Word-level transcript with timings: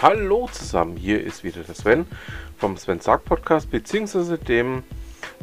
Hallo 0.00 0.48
zusammen, 0.52 0.96
hier 0.96 1.24
ist 1.24 1.42
wieder 1.42 1.62
der 1.64 1.74
Sven 1.74 2.06
vom 2.56 2.76
Sven 2.76 3.00
Sarg 3.00 3.24
Podcast 3.24 3.68
bzw. 3.68 4.36
dem 4.36 4.84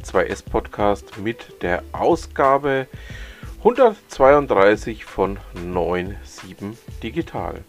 2S 0.02 0.50
Podcast 0.50 1.18
mit 1.18 1.62
der 1.62 1.84
Ausgabe 1.92 2.88
132 3.58 5.04
von 5.04 5.40
9.7 5.58 6.78
Digital. 7.04 7.66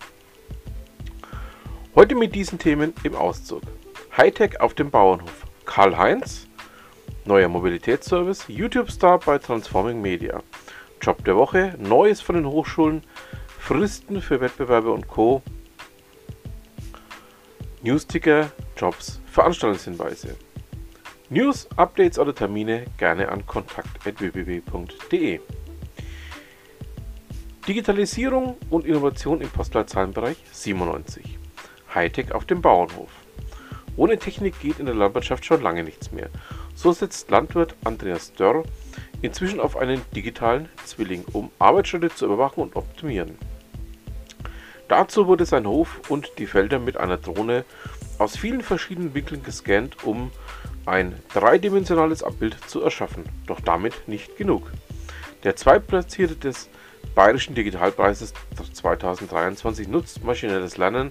Heute 1.96 2.14
mit 2.14 2.36
diesen 2.36 2.60
Themen 2.60 2.94
im 3.02 3.16
Auszug. 3.16 3.62
Hightech 4.16 4.60
auf 4.60 4.74
dem 4.74 4.92
Bauernhof. 4.92 5.44
Karl-Heinz, 5.64 6.46
neuer 7.24 7.48
Mobilitätsservice, 7.48 8.44
YouTube-Star 8.46 9.18
bei 9.18 9.38
Transforming 9.38 10.00
Media. 10.00 10.40
Job 11.02 11.24
der 11.24 11.34
Woche, 11.34 11.74
Neues 11.80 12.20
von 12.20 12.36
den 12.36 12.46
Hochschulen, 12.46 13.02
Fristen 13.58 14.22
für 14.22 14.40
Wettbewerbe 14.40 14.92
und 14.92 15.08
Co. 15.08 15.42
Newsticker, 17.86 18.50
Jobs, 18.76 19.20
Veranstaltungshinweise. 19.26 20.34
News, 21.30 21.68
Updates 21.76 22.18
oder 22.18 22.34
Termine 22.34 22.86
gerne 22.98 23.28
an 23.28 23.46
kontakt.www.de. 23.46 25.38
Digitalisierung 27.68 28.56
und 28.70 28.86
Innovation 28.86 29.40
im 29.40 29.48
Postleitzahlenbereich 29.48 30.36
97. 30.50 31.38
Hightech 31.94 32.32
auf 32.32 32.44
dem 32.44 32.60
Bauernhof. 32.60 33.10
Ohne 33.96 34.18
Technik 34.18 34.58
geht 34.58 34.80
in 34.80 34.86
der 34.86 34.96
Landwirtschaft 34.96 35.44
schon 35.44 35.62
lange 35.62 35.84
nichts 35.84 36.10
mehr. 36.10 36.28
So 36.74 36.90
setzt 36.90 37.30
Landwirt 37.30 37.76
Andreas 37.84 38.32
Dörr 38.32 38.64
inzwischen 39.22 39.60
auf 39.60 39.76
einen 39.76 40.02
digitalen 40.12 40.68
Zwilling, 40.84 41.24
um 41.32 41.52
Arbeitsschritte 41.60 42.12
zu 42.12 42.24
überwachen 42.24 42.64
und 42.64 42.74
optimieren. 42.74 43.38
Dazu 44.88 45.26
wurde 45.26 45.46
sein 45.46 45.66
Hof 45.66 46.00
und 46.08 46.38
die 46.38 46.46
Felder 46.46 46.78
mit 46.78 46.96
einer 46.96 47.16
Drohne 47.16 47.64
aus 48.18 48.36
vielen 48.36 48.60
verschiedenen 48.60 49.14
Winkeln 49.14 49.42
gescannt, 49.42 50.04
um 50.04 50.30
ein 50.86 51.14
dreidimensionales 51.34 52.22
Abbild 52.22 52.56
zu 52.68 52.82
erschaffen. 52.82 53.24
Doch 53.46 53.60
damit 53.60 54.06
nicht 54.06 54.36
genug. 54.36 54.70
Der 55.42 55.56
Zweitplatzierte 55.56 56.36
des 56.36 56.68
Bayerischen 57.14 57.54
Digitalpreises 57.54 58.34
2023 58.72 59.88
nutzt 59.88 60.22
maschinelles 60.22 60.76
Lernen, 60.76 61.10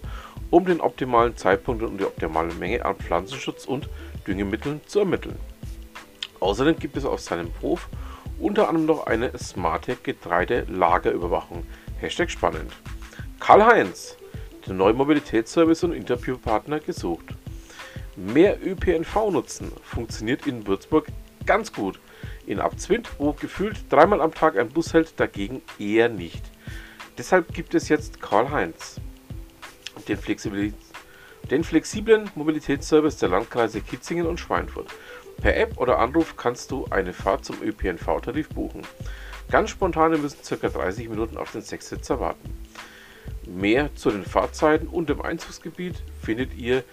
um 0.52 0.66
den 0.66 0.80
optimalen 0.80 1.36
Zeitpunkt 1.36 1.84
und 1.84 1.98
die 1.98 2.06
optimale 2.06 2.54
Menge 2.54 2.86
an 2.86 2.96
Pflanzenschutz 2.96 3.66
und 3.66 3.90
Düngemitteln 4.28 4.82
zu 4.86 5.00
ermitteln. 5.00 5.38
Außerdem 6.40 6.78
gibt 6.78 6.96
es 6.96 7.06
auf 7.06 7.22
seinem 7.22 7.50
Hof 7.62 7.90
unter 8.40 8.68
anderem 8.68 8.86
noch 8.86 9.08
eine 9.08 9.38
smarte 9.38 9.96
Getreidelagerüberwachung. 9.96 11.66
Hashtag 12.00 12.30
spannend. 12.30 12.72
Karl-Heinz, 13.46 14.18
der 14.66 14.74
neue 14.74 14.94
Mobilitätsservice 14.94 15.84
und 15.84 15.94
Interviewpartner 15.94 16.80
gesucht. 16.80 17.26
Mehr 18.16 18.58
ÖPNV 18.66 19.30
nutzen 19.30 19.72
funktioniert 19.84 20.48
in 20.48 20.66
Würzburg 20.66 21.06
ganz 21.46 21.72
gut. 21.72 22.00
In 22.48 22.60
Abzwind, 22.60 23.08
wo 23.20 23.34
gefühlt 23.34 23.86
dreimal 23.92 24.20
am 24.22 24.34
Tag 24.34 24.58
ein 24.58 24.70
Bus 24.70 24.96
hält, 24.96 25.20
dagegen 25.20 25.62
eher 25.78 26.10
nicht. 26.10 26.44
Deshalb 27.20 27.54
gibt 27.54 27.76
es 27.76 27.88
jetzt 27.88 28.20
Karl-Heinz, 28.20 29.00
den, 30.08 30.18
den 31.52 31.64
flexiblen 31.64 32.32
Mobilitätsservice 32.34 33.18
der 33.18 33.30
Landkreise 33.30 33.82
Kitzingen 33.82 34.26
und 34.26 34.40
Schweinfurt. 34.40 34.88
Per 35.38 35.56
App 35.56 35.78
oder 35.78 36.00
Anruf 36.00 36.36
kannst 36.36 36.72
du 36.72 36.88
eine 36.90 37.14
Fahrt 37.14 37.46
zum 37.46 37.62
ÖPNV-Tarif 37.62 38.50
buchen. 38.50 38.82
Ganz 39.52 39.70
spontane 39.70 40.18
müssen 40.18 40.40
ca. 40.44 40.68
30 40.68 41.10
Minuten 41.10 41.38
auf 41.38 41.52
den 41.52 41.62
Sechssitzer 41.62 42.20
warten. 42.20 42.56
Mehr 43.48 43.94
zu 43.96 44.10
den 44.10 44.26
Fahrzeiten 44.26 44.88
und 44.88 45.10
dem 45.10 45.22
Einzugsgebiet 45.22 45.96
findet 46.22 46.56
ihr 46.56 46.84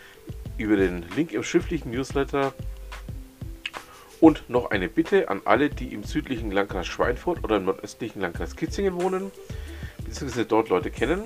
über 0.58 0.76
den 0.76 1.04
Link 1.16 1.32
im 1.32 1.42
schriftlichen 1.42 1.90
Newsletter. 1.90 2.52
Und 4.20 4.48
noch 4.48 4.70
eine 4.70 4.88
Bitte 4.88 5.28
an 5.30 5.42
alle, 5.44 5.68
die 5.68 5.92
im 5.92 6.04
südlichen 6.04 6.52
Landkreis 6.52 6.86
Schweinfurt 6.86 7.42
oder 7.42 7.56
im 7.56 7.64
nordöstlichen 7.64 8.22
Landkreis 8.22 8.54
Kitzingen 8.54 9.00
wohnen, 9.00 9.32
bzw. 10.04 10.44
dort 10.44 10.68
Leute 10.68 10.90
kennen. 10.90 11.24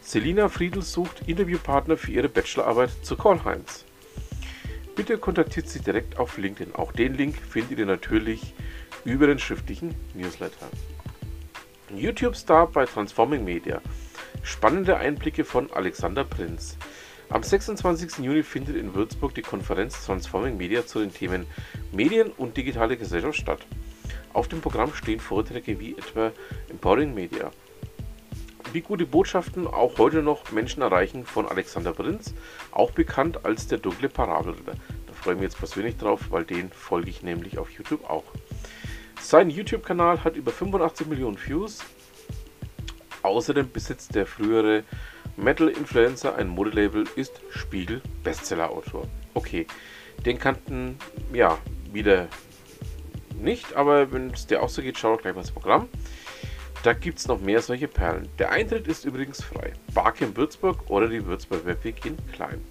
Selina 0.00 0.48
Friedl 0.48 0.82
sucht 0.82 1.22
Interviewpartner 1.26 1.96
für 1.96 2.12
ihre 2.12 2.28
Bachelorarbeit 2.28 2.90
zu 3.02 3.16
Karl-Heinz. 3.16 3.84
Bitte 4.96 5.16
kontaktiert 5.16 5.68
sie 5.68 5.80
direkt 5.80 6.18
auf 6.18 6.38
LinkedIn. 6.38 6.74
Auch 6.74 6.92
den 6.92 7.14
Link 7.14 7.36
findet 7.36 7.78
ihr 7.78 7.86
natürlich 7.86 8.54
über 9.04 9.26
den 9.26 9.38
schriftlichen 9.38 9.94
Newsletter. 10.14 10.68
YouTube-Star 11.94 12.66
bei 12.68 12.86
Transforming 12.86 13.44
Media. 13.44 13.80
Spannende 14.42 14.96
Einblicke 14.96 15.44
von 15.44 15.72
Alexander 15.72 16.24
Prinz. 16.24 16.76
Am 17.30 17.44
26. 17.44 18.18
Juni 18.24 18.42
findet 18.42 18.76
in 18.76 18.92
Würzburg 18.92 19.34
die 19.34 19.42
Konferenz 19.42 20.04
Transforming 20.04 20.56
Media 20.56 20.84
zu 20.84 20.98
den 20.98 21.14
Themen 21.14 21.46
Medien 21.92 22.32
und 22.32 22.56
digitale 22.56 22.96
Gesellschaft 22.96 23.38
statt. 23.38 23.60
Auf 24.32 24.48
dem 24.48 24.60
Programm 24.60 24.92
stehen 24.94 25.20
Vorträge 25.20 25.78
wie 25.78 25.92
etwa 25.92 26.32
Empowering 26.68 27.14
Media. 27.14 27.52
Wie 28.72 28.80
gute 28.80 29.06
Botschaften 29.06 29.68
auch 29.68 29.98
heute 29.98 30.22
noch 30.22 30.50
Menschen 30.50 30.82
erreichen 30.82 31.24
von 31.24 31.46
Alexander 31.46 31.92
Prinz, 31.92 32.34
auch 32.72 32.90
bekannt 32.90 33.44
als 33.44 33.68
der 33.68 33.78
dunkle 33.78 34.08
Parabelritter. 34.08 34.74
Da 35.06 35.12
freue 35.12 35.34
ich 35.34 35.40
mich 35.40 35.50
jetzt 35.50 35.58
persönlich 35.58 35.96
drauf, 35.98 36.30
weil 36.30 36.44
den 36.44 36.70
folge 36.72 37.10
ich 37.10 37.22
nämlich 37.22 37.58
auf 37.58 37.70
YouTube 37.70 38.10
auch. 38.10 38.24
Sein 39.20 39.50
YouTube-Kanal 39.50 40.24
hat 40.24 40.34
über 40.34 40.50
85 40.50 41.06
Millionen 41.06 41.38
Views. 41.38 41.84
Außerdem 43.22 43.70
besitzt 43.70 44.14
der 44.14 44.26
frühere 44.26 44.84
Metal-Influencer 45.36 46.36
ein 46.36 46.48
Modelabel, 46.48 47.04
ist 47.16 47.40
Spiegel 47.50 48.02
Bestseller-Autor. 48.22 49.06
Okay, 49.34 49.66
den 50.26 50.38
kannten 50.38 50.98
ja 51.32 51.58
wieder 51.92 52.28
nicht, 53.40 53.74
aber 53.74 54.12
wenn 54.12 54.30
es 54.30 54.46
dir 54.46 54.62
auch 54.62 54.68
so 54.68 54.82
geht, 54.82 54.98
schau 54.98 55.14
doch 55.14 55.22
gleich 55.22 55.34
mal 55.34 55.40
das 55.40 55.50
Programm. 55.50 55.88
Da 56.82 56.92
gibt 56.92 57.18
es 57.18 57.28
noch 57.28 57.40
mehr 57.40 57.62
solche 57.62 57.88
Perlen. 57.88 58.28
Der 58.38 58.50
Eintritt 58.50 58.88
ist 58.88 59.04
übrigens 59.04 59.42
frei. 59.42 59.72
Barcamp 59.94 60.36
Würzburg 60.36 60.90
oder 60.90 61.08
die 61.08 61.24
Würzburg 61.24 61.64
Webweg 61.64 62.04
in 62.04 62.16
Klein. 62.32 62.64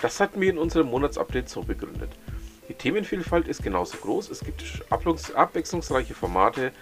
Das 0.00 0.20
hatten 0.20 0.40
wir 0.40 0.50
in 0.50 0.58
unserem 0.58 0.88
Monatsupdate 0.88 1.48
so 1.48 1.62
begründet. 1.62 2.10
Die 2.68 2.74
Themenvielfalt 2.74 3.48
ist 3.48 3.62
genauso 3.62 3.98
groß, 3.98 4.30
es 4.30 4.40
gibt 4.40 4.62
abwechslungsreiche 4.90 6.14
Formate. 6.14 6.72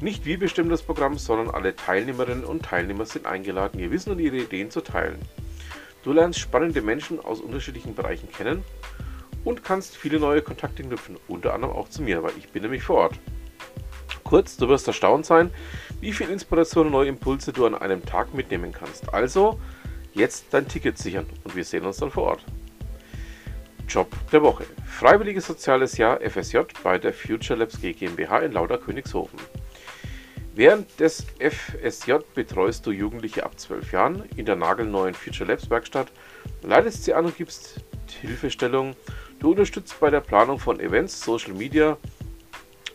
Nicht 0.00 0.26
wir 0.26 0.38
bestimmen 0.38 0.70
das 0.70 0.82
Programm, 0.82 1.18
sondern 1.18 1.50
alle 1.50 1.76
Teilnehmerinnen 1.76 2.44
und 2.44 2.64
Teilnehmer 2.64 3.06
sind 3.06 3.26
eingeladen, 3.26 3.78
ihr 3.78 3.90
Wissen 3.90 4.10
und 4.10 4.18
ihre 4.18 4.36
Ideen 4.36 4.70
zu 4.70 4.80
teilen. 4.80 5.18
Du 6.02 6.12
lernst 6.12 6.40
spannende 6.40 6.82
Menschen 6.82 7.20
aus 7.20 7.40
unterschiedlichen 7.40 7.94
Bereichen 7.94 8.28
kennen 8.30 8.64
und 9.44 9.64
kannst 9.64 9.96
viele 9.96 10.18
neue 10.18 10.42
Kontakte 10.42 10.82
knüpfen, 10.82 11.16
unter 11.28 11.54
anderem 11.54 11.74
auch 11.74 11.88
zu 11.88 12.02
mir, 12.02 12.22
weil 12.22 12.32
ich 12.36 12.48
bin 12.50 12.62
nämlich 12.62 12.82
vor 12.82 12.96
Ort. 12.96 13.18
Kurz, 14.24 14.56
du 14.56 14.68
wirst 14.68 14.86
erstaunt 14.86 15.26
sein, 15.26 15.50
wie 16.00 16.12
viel 16.12 16.28
Inspiration 16.28 16.86
und 16.86 16.92
neue 16.92 17.08
Impulse 17.08 17.52
du 17.52 17.66
an 17.66 17.74
einem 17.74 18.04
Tag 18.04 18.34
mitnehmen 18.34 18.72
kannst. 18.72 19.12
Also, 19.14 19.60
jetzt 20.12 20.46
dein 20.50 20.66
Ticket 20.66 20.98
sichern 20.98 21.26
und 21.44 21.54
wir 21.54 21.64
sehen 21.64 21.84
uns 21.84 21.98
dann 21.98 22.10
vor 22.10 22.24
Ort. 22.24 22.44
Job 23.88 24.08
der 24.32 24.42
Woche. 24.42 24.64
Freiwilliges 24.86 25.46
soziales 25.46 25.98
Jahr 25.98 26.20
FSJ 26.20 26.58
bei 26.82 26.98
der 26.98 27.12
Future 27.12 27.58
Labs 27.58 27.80
GmbH 27.80 28.40
in 28.40 28.52
Lauter 28.52 28.78
Königshofen. 28.78 29.38
Während 30.56 31.00
des 31.00 31.26
FSJ 31.40 32.12
betreust 32.32 32.86
du 32.86 32.92
Jugendliche 32.92 33.44
ab 33.44 33.58
12 33.58 33.90
Jahren 33.90 34.22
in 34.36 34.46
der 34.46 34.54
nagelneuen 34.54 35.12
Future 35.12 35.50
Labs 35.50 35.68
Werkstatt, 35.68 36.12
leitest 36.62 37.02
sie 37.02 37.12
an 37.12 37.24
und 37.24 37.36
gibst 37.36 37.80
Hilfestellung. 38.20 38.94
Du 39.40 39.50
unterstützt 39.50 39.98
bei 39.98 40.10
der 40.10 40.20
Planung 40.20 40.60
von 40.60 40.78
Events, 40.78 41.20
Social 41.20 41.54
Media, 41.54 41.98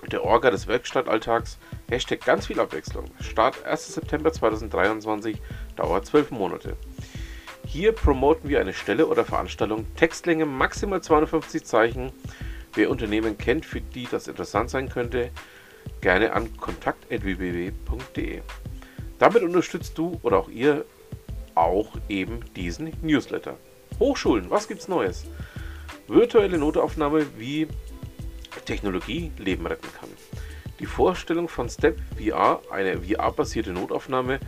der 0.09 0.23
Orga 0.23 0.51
des 0.51 0.67
Werkstattalltags. 0.67 1.57
Hashtag 1.89 2.23
ganz 2.23 2.47
viel 2.47 2.61
Abwechslung. 2.61 3.05
Start 3.19 3.65
1. 3.65 3.93
September 3.93 4.31
2023, 4.31 5.41
dauert 5.75 6.05
12 6.05 6.31
Monate. 6.31 6.77
Hier 7.65 7.91
promoten 7.91 8.49
wir 8.49 8.61
eine 8.61 8.73
Stelle 8.73 9.05
oder 9.05 9.25
Veranstaltung. 9.25 9.85
Textlänge 9.97 10.45
maximal 10.45 11.01
250 11.01 11.65
Zeichen. 11.65 12.13
Wer 12.73 12.89
Unternehmen 12.89 13.37
kennt, 13.37 13.65
für 13.65 13.81
die 13.81 14.07
das 14.09 14.29
interessant 14.29 14.69
sein 14.69 14.87
könnte, 14.87 15.31
gerne 16.01 16.33
an 16.33 16.55
kontakt.www.de. 16.57 18.41
Damit 19.17 19.43
unterstützt 19.43 19.97
du 19.97 20.19
oder 20.23 20.37
auch 20.37 20.49
ihr 20.49 20.85
auch 21.55 21.91
eben 22.07 22.39
diesen 22.55 22.93
Newsletter. 23.01 23.57
Hochschulen, 23.99 24.49
was 24.49 24.67
gibt's 24.67 24.87
Neues? 24.87 25.25
Virtuelle 26.07 26.57
Notaufnahme, 26.57 27.25
wie 27.37 27.67
Technologie 28.65 29.31
Leben 29.37 29.67
retten 29.67 29.87
kann. 29.99 30.09
Die 30.79 30.85
Vorstellung 30.85 31.49
von 31.49 31.69
Step 31.69 31.99
VR, 32.17 32.61
eine 32.71 33.01
VR-basierte 33.01 33.71
Notaufnahme 33.71 34.39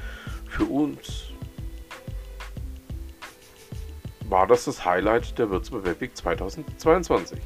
für 0.48 0.65
uns 0.65 1.31
war 4.31 4.48
das 4.48 4.63
das 4.63 4.86
Highlight 4.86 5.38
der 5.38 5.50
Würzburg 5.50 5.83
Webweek 5.83 6.15
2022. 6.15 7.38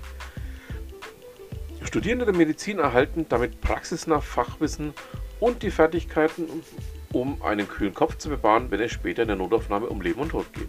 Studierende 1.95 2.25
der 2.25 2.35
Medizin 2.35 2.79
erhalten 2.79 3.25
damit 3.29 3.61
praxisnah 3.61 4.19
Fachwissen 4.19 4.93
und 5.39 5.63
die 5.63 5.71
Fertigkeiten, 5.71 6.45
um 7.13 7.41
einen 7.41 7.69
kühlen 7.69 7.93
Kopf 7.93 8.17
zu 8.17 8.27
bewahren, 8.27 8.69
wenn 8.69 8.81
es 8.81 8.91
später 8.91 9.21
in 9.21 9.29
der 9.29 9.37
Notaufnahme 9.37 9.87
um 9.87 10.01
Leben 10.01 10.19
und 10.19 10.31
Tod 10.31 10.45
geht. 10.51 10.67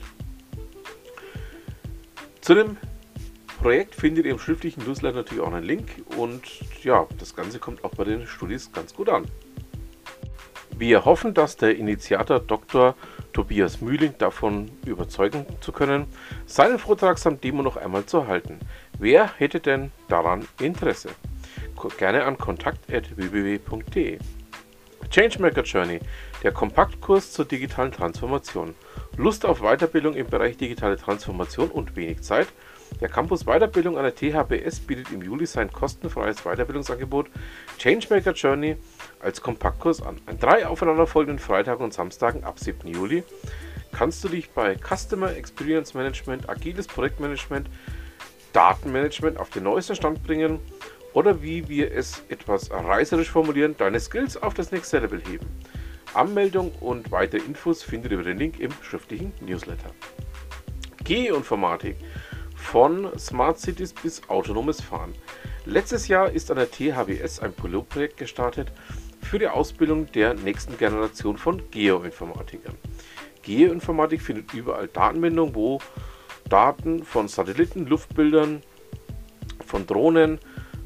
Zu 2.43 2.55
dem 2.55 2.76
Projekt 3.61 3.96
findet 3.96 4.25
ihr 4.25 4.31
im 4.31 4.38
schriftlichen 4.38 4.84
Newsletter 4.84 5.17
natürlich 5.17 5.43
auch 5.43 5.52
einen 5.52 5.64
Link 5.64 5.88
und 6.17 6.43
ja, 6.84 7.08
das 7.19 7.34
Ganze 7.34 7.58
kommt 7.58 7.82
auch 7.82 7.96
bei 7.96 8.05
den 8.05 8.29
Studis 8.29 8.70
ganz 8.70 8.94
gut 8.94 9.08
an. 9.08 9.26
Wir 10.79 11.06
hoffen, 11.06 11.34
dass 11.34 11.56
der 11.56 11.75
Initiator 11.76 12.38
Dr. 12.38 12.94
Tobias 13.32 13.81
Mühling 13.81 14.14
davon 14.19 14.70
überzeugen 14.84 15.44
zu 15.61 15.72
können, 15.72 16.06
seinen 16.46 16.79
Vortrag 16.79 17.19
samt 17.19 17.43
Demo 17.43 17.62
noch 17.62 17.76
einmal 17.76 18.06
zu 18.06 18.26
halten. 18.29 18.61
Wer 18.98 19.31
hätte 19.38 19.60
denn 19.60 19.93
daran 20.08 20.48
Interesse? 20.60 21.10
Gerne 21.98 22.25
an 22.25 22.38
kontakt.www.de. 22.38 24.19
Changemaker 25.10 25.62
Journey, 25.62 26.00
der 26.43 26.52
Kompaktkurs 26.52 27.32
zur 27.32 27.44
digitalen 27.44 27.93
Transformation. 27.93 28.75
Lust 29.16 29.44
auf 29.44 29.60
Weiterbildung 29.60 30.14
im 30.14 30.26
Bereich 30.26 30.56
digitale 30.56 30.96
Transformation 30.96 31.70
und 31.70 31.94
wenig 31.94 32.22
Zeit? 32.22 32.48
Der 33.00 33.08
Campus 33.08 33.44
Weiterbildung 33.44 33.98
an 33.98 34.04
der 34.04 34.14
THBS 34.14 34.81
bietet 34.81 35.12
im 35.12 35.22
Juli 35.22 35.44
sein 35.44 35.70
kostenfreies 35.70 36.43
Weiterbildungsangebot 36.44 37.28
Changemaker 37.78 38.32
Journey 38.32 38.76
als 39.20 39.43
Kompaktkurs 39.43 40.00
an. 40.00 40.16
An 40.26 40.38
drei 40.38 40.66
aufeinanderfolgenden 40.66 41.38
Freitagen 41.38 41.84
und 41.84 41.93
Samstagen 41.93 42.44
ab 42.44 42.58
7. 42.58 42.88
Juli 42.88 43.25
kannst 43.93 44.25
du 44.25 44.28
dich 44.28 44.50
bei 44.50 44.76
Customer 44.76 45.34
Experience 45.37 45.94
Management, 45.94 46.48
agiles 46.48 46.87
Projektmanagement, 46.87 47.69
Datenmanagement 48.56 49.38
auf 49.38 49.50
den 49.50 49.64
neuesten 49.64 49.97
Stand 49.97 50.23
bringen 50.23 50.61
oder 51.12 51.43
wie 51.43 51.69
wir 51.69 51.93
es 51.93 52.23
etwas 52.31 52.70
reißerisch 52.70 53.31
formulieren, 53.31 53.75
deine 53.76 54.00
Skills 54.00 54.43
auf 54.43 54.55
das 54.55 54.73
nächste 54.73 54.99
Level 54.99 55.20
heben. 55.29 55.47
Anmeldung 56.14 56.73
und 56.81 57.12
weitere 57.12 57.43
Infos 57.43 57.82
findet 57.82 58.12
ihr 58.12 58.19
über 58.19 58.25
den 58.25 58.38
Link 58.38 58.58
im 58.58 58.73
schriftlichen 58.81 59.35
Newsletter. 59.43 59.91
Geoinformatik 61.05 61.97
von 62.55 63.11
Smart 63.19 63.58
Cities 63.58 63.93
bis 63.93 64.26
autonomes 64.31 64.81
Fahren. 64.81 65.12
Letztes 65.67 66.08
Jahr 66.08 66.31
ist 66.31 66.50
an 66.50 66.56
der 66.56 66.70
THWS 66.70 67.41
ein 67.41 67.53
Pilotprojekt 67.53 68.17
gestartet 68.17 68.73
für 69.20 69.38
die 69.38 69.49
Ausbildung 69.49 70.11
der 70.12 70.32
nächsten 70.32 70.79
Generation 70.79 71.37
von 71.37 71.62
Geoinformatikern. 71.70 72.79
Geoinformatik 73.43 74.23
findet 74.23 74.55
überall 74.55 74.88
Datenbindung, 74.88 75.55
wo 75.55 75.79
Daten 76.48 77.04
von 77.04 77.28
Satelliten, 77.28 77.87
Luftbildern, 77.87 78.62
von 79.64 79.87
Drohnen, 79.87 80.38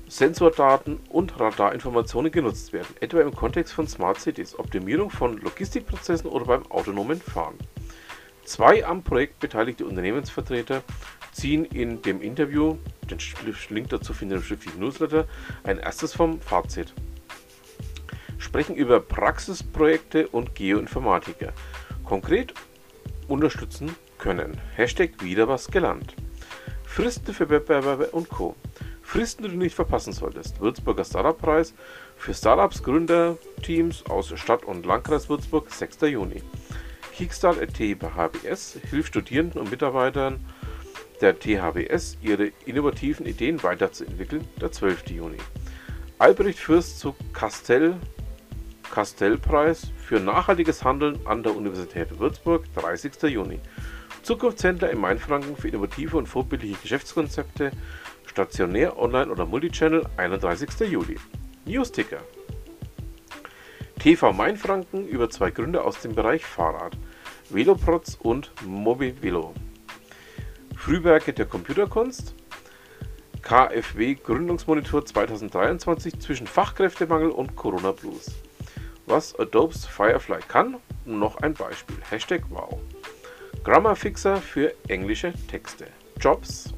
Sensordaten 0.09 0.99
und 1.09 1.39
Radarinformationen 1.39 2.33
genutzt 2.33 2.73
werden, 2.73 2.95
etwa 3.01 3.21
im 3.21 3.35
Kontext 3.35 3.73
von 3.73 3.87
Smart 3.87 4.21
Cities, 4.21 4.59
Optimierung 4.59 5.11
von 5.11 5.39
Logistikprozessen 5.39 6.29
oder 6.29 6.47
beim 6.47 6.71
autonomen 6.71 7.21
Fahren. 7.21 7.57
Zwei 8.45 8.85
am 8.85 9.05
Projekt 9.05 9.39
beteiligte 9.39 9.87
Unternehmensvertreter 9.87 10.83
ziehen 11.33 11.65
in 11.65 12.03
dem 12.03 12.21
Interview, 12.21 12.77
den 13.09 13.19
Link 13.69 13.91
dazu 13.91 14.13
findet 14.13 14.37
ihr 14.37 14.41
im 14.41 14.45
schriftlichen 14.45 14.81
Newsletter, 14.81 15.29
ein 15.63 15.79
erstes 15.79 16.13
vom 16.13 16.41
Fazit. 16.41 16.93
Sprechen 18.39 18.75
über 18.75 18.99
Praxisprojekte 18.99 20.27
und 20.27 20.57
Geoinformatiker. 20.57 21.53
Konkret 22.05 22.55
unterstützen 23.29 23.95
können. 24.21 24.57
Hashtag 24.77 25.23
wieder 25.23 25.49
was 25.49 25.69
gelernt. 25.69 26.15
Fristen 26.85 27.35
für 27.35 27.49
Wettbewerbe 27.49 28.09
und 28.09 28.29
Co. 28.29 28.55
Fristen, 29.03 29.43
die 29.43 29.49
du 29.49 29.57
nicht 29.57 29.75
verpassen 29.75 30.13
solltest. 30.13 30.61
Würzburger 30.61 31.05
Startup-Preis 31.05 31.75
für 32.17 32.33
Startups, 32.33 32.83
Gründerteams 32.83 34.07
aus 34.07 34.33
Stadt 34.39 34.65
und 34.65 34.87
Landkreis 34.87 35.29
Würzburg, 35.29 35.71
6. 35.73 36.03
Juni. 36.03 36.43
Kickstart 37.17 37.61
at 37.61 37.75
THBS 37.75 38.79
hilft 38.89 39.09
Studierenden 39.09 39.61
und 39.61 39.71
Mitarbeitern 39.71 40.45
der 41.21 41.39
THWS 41.39 42.17
ihre 42.23 42.53
innovativen 42.67 43.27
Ideen 43.27 43.63
weiterzuentwickeln, 43.63 44.47
der 44.61 44.71
12. 44.71 45.11
Juni. 45.11 45.37
Albrecht 46.19 46.59
Fürst 46.59 46.99
zu 46.99 47.15
Castell 47.33 47.97
Castellpreis 48.91 49.93
für 50.05 50.19
nachhaltiges 50.19 50.85
Handeln 50.85 51.19
an 51.25 51.43
der 51.43 51.57
Universität 51.57 52.19
Würzburg, 52.19 52.65
30. 52.75 53.23
Juni. 53.23 53.61
Zukunftshändler 54.23 54.91
in 54.91 55.01
Mainfranken 55.01 55.57
für 55.57 55.69
innovative 55.69 56.17
und 56.17 56.27
vorbildliche 56.27 56.77
Geschäftskonzepte, 56.83 57.73
stationär, 58.27 58.99
online 58.99 59.31
oder 59.31 59.47
Multichannel, 59.47 60.07
31. 60.17 60.69
Juli. 60.91 61.19
Newsticker. 61.65 62.21
TV 63.99 64.33
Mainfranken 64.33 65.07
über 65.07 65.29
zwei 65.29 65.51
Gründer 65.51 65.85
aus 65.85 66.01
dem 66.01 66.15
Bereich 66.15 66.45
Fahrrad, 66.45 66.97
Veloprots 67.51 68.17
und 68.17 68.51
Mobivelo. 68.65 69.55
Frühwerke 70.77 71.35
der 71.35 71.45
Computerkunst, 71.45 72.35
KfW 73.43 74.15
Gründungsmonitor 74.15 75.05
2023 75.05 76.19
zwischen 76.21 76.47
Fachkräftemangel 76.47 77.31
und 77.31 77.57
Corona 77.57 77.93
Blues. 77.93 78.31
Was 79.07 79.39
Adobe's 79.39 79.85
Firefly 79.85 80.41
kann, 80.47 80.77
noch 81.05 81.37
ein 81.39 81.55
Beispiel. 81.55 81.97
Hashtag 82.09 82.43
Wow. 82.49 82.79
Grammar 83.65 83.97
Fixer 83.97 84.37
für 84.39 84.75
englische 84.89 85.33
Texte. 85.49 85.87
Jobs. 86.21 86.73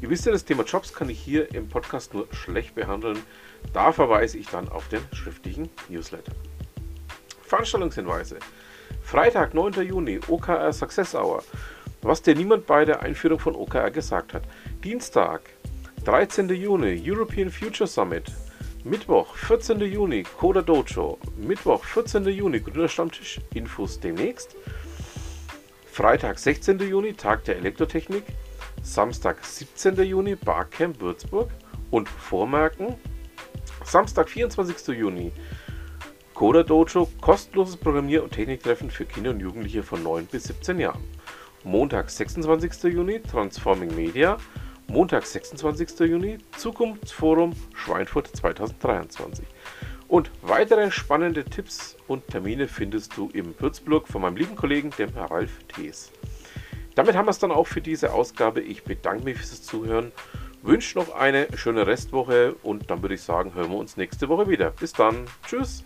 Ihr 0.00 0.10
wisst 0.10 0.26
ja, 0.26 0.32
das 0.32 0.44
Thema 0.44 0.64
Jobs 0.64 0.92
kann 0.92 1.08
ich 1.08 1.20
hier 1.20 1.54
im 1.54 1.68
Podcast 1.68 2.14
nur 2.14 2.26
schlecht 2.32 2.74
behandeln. 2.74 3.18
Da 3.72 3.92
verweise 3.92 4.38
ich 4.38 4.48
dann 4.48 4.68
auf 4.68 4.88
den 4.88 5.02
schriftlichen 5.12 5.70
Newsletter. 5.88 6.32
Veranstaltungshinweise. 7.42 8.38
Freitag, 9.02 9.54
9. 9.54 9.82
Juni, 9.86 10.20
OKR 10.28 10.72
Success 10.72 11.14
Hour 11.14 11.42
was 12.02 12.20
dir 12.20 12.34
niemand 12.34 12.66
bei 12.66 12.84
der 12.84 13.00
Einführung 13.00 13.38
von 13.38 13.54
OKR 13.54 13.90
gesagt 13.90 14.34
hat. 14.34 14.42
Dienstag, 14.82 15.42
13. 16.04 16.48
Juni, 16.48 17.00
European 17.04 17.48
Future 17.48 17.86
Summit. 17.86 18.24
Mittwoch, 18.84 19.36
14. 19.36 19.80
Juni, 19.80 20.24
Coda 20.24 20.62
Dojo. 20.62 21.18
Mittwoch, 21.36 21.84
14. 21.84 22.24
Juni, 22.24 22.58
Gründerstammtisch. 22.60 23.40
Infos 23.54 24.00
demnächst. 24.00 24.56
Freitag, 25.92 26.38
16. 26.38 26.78
Juni, 26.78 27.12
Tag 27.12 27.44
der 27.44 27.56
Elektrotechnik. 27.56 28.24
Samstag, 28.82 29.44
17. 29.44 30.02
Juni, 30.02 30.36
Barcamp 30.36 30.98
Würzburg. 31.02 31.50
Und 31.90 32.08
Vormerken. 32.08 32.94
Samstag, 33.84 34.30
24. 34.30 34.96
Juni, 34.96 35.32
Coda 36.32 36.62
Dojo, 36.62 37.10
kostenloses 37.20 37.76
Programmier- 37.76 38.22
und 38.22 38.32
Techniktreffen 38.32 38.90
für 38.90 39.04
Kinder 39.04 39.32
und 39.32 39.40
Jugendliche 39.40 39.82
von 39.82 40.02
9 40.02 40.24
bis 40.24 40.44
17 40.44 40.80
Jahren. 40.80 41.04
Montag, 41.62 42.08
26. 42.08 42.84
Juni 42.84 43.20
Transforming 43.20 43.94
Media. 43.94 44.38
Montag, 44.88 45.26
26. 45.26 46.00
Juni 46.08 46.38
Zukunftsforum 46.56 47.52
Schweinfurt 47.74 48.28
2023. 48.28 49.44
Und 50.12 50.30
weitere 50.42 50.90
spannende 50.90 51.42
Tipps 51.42 51.96
und 52.06 52.28
Termine 52.28 52.68
findest 52.68 53.16
du 53.16 53.30
im 53.32 53.58
Würzblog 53.58 54.08
von 54.08 54.20
meinem 54.20 54.36
lieben 54.36 54.56
Kollegen, 54.56 54.90
dem 54.98 55.08
Ralf 55.16 55.50
Thees. 55.74 56.12
Damit 56.94 57.16
haben 57.16 57.24
wir 57.24 57.30
es 57.30 57.38
dann 57.38 57.50
auch 57.50 57.66
für 57.66 57.80
diese 57.80 58.12
Ausgabe. 58.12 58.60
Ich 58.60 58.84
bedanke 58.84 59.24
mich 59.24 59.38
fürs 59.38 59.62
Zuhören, 59.62 60.12
wünsche 60.60 60.98
noch 60.98 61.14
eine 61.14 61.48
schöne 61.56 61.86
Restwoche 61.86 62.56
und 62.62 62.90
dann 62.90 63.00
würde 63.00 63.14
ich 63.14 63.22
sagen, 63.22 63.54
hören 63.54 63.70
wir 63.70 63.78
uns 63.78 63.96
nächste 63.96 64.28
Woche 64.28 64.50
wieder. 64.50 64.72
Bis 64.72 64.92
dann. 64.92 65.24
Tschüss. 65.46 65.82